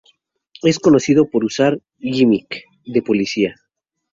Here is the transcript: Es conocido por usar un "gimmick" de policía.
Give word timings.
Es 0.63 0.79
conocido 0.79 1.29
por 1.29 1.45
usar 1.45 1.75
un 1.99 2.13
"gimmick" 2.15 2.63
de 2.87 3.03
policía. 3.03 3.53